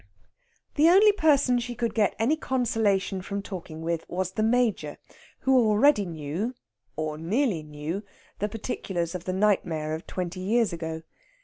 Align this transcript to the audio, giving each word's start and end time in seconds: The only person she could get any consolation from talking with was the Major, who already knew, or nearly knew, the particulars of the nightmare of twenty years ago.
The 0.77 0.89
only 0.89 1.11
person 1.11 1.59
she 1.59 1.75
could 1.75 1.93
get 1.93 2.15
any 2.17 2.35
consolation 2.35 3.21
from 3.21 3.43
talking 3.43 3.83
with 3.83 4.03
was 4.09 4.31
the 4.31 4.41
Major, 4.41 4.97
who 5.41 5.55
already 5.55 6.07
knew, 6.07 6.55
or 6.95 7.19
nearly 7.19 7.61
knew, 7.61 8.01
the 8.39 8.49
particulars 8.49 9.13
of 9.13 9.25
the 9.25 9.33
nightmare 9.33 9.93
of 9.93 10.07
twenty 10.07 10.39
years 10.39 10.73
ago. 10.73 11.03